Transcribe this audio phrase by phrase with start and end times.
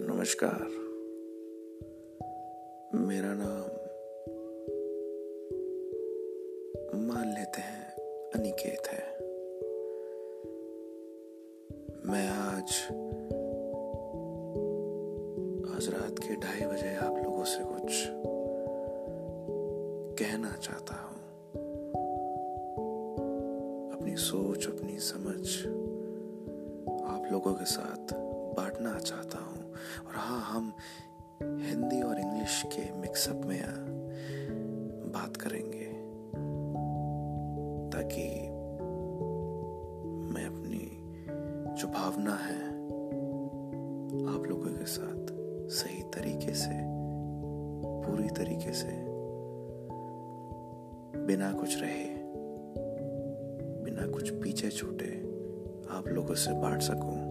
[0.00, 0.60] नमस्कार।
[2.98, 3.68] मेरा नाम
[7.06, 7.90] मान लेते हैं
[8.30, 9.04] अनिकेत है।
[12.10, 12.70] मैं आज
[15.74, 18.06] आज रात के ढाई बजे आप लोगों से कुछ
[20.18, 21.18] कहना चाहता हूँ।
[23.92, 25.66] अपनी सोच, अपनी समझ
[27.04, 28.14] आप लोगों के साथ
[28.56, 29.37] बांटना चाहता
[30.48, 30.72] हम
[31.42, 33.62] हिंदी और इंग्लिश के मिक्सअप में
[35.12, 35.86] बात करेंगे।
[37.90, 38.22] ताकि
[40.34, 40.84] मैं अपनी
[41.80, 42.68] जो भावना है
[44.34, 45.26] आप लोगों के साथ
[45.70, 46.70] सही तरीके से,
[48.06, 48.92] पूरी तरीके से,
[51.26, 52.04] बिना कुछ रहे,
[53.84, 55.12] बिना कुछ पीछे छूटे,
[55.90, 57.27] आप लोगों से बांट सकूँ।